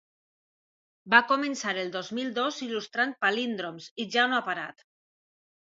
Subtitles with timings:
[1.13, 4.87] Va començar el dos mil dos il·lustrant palíndroms i ja no ha parat.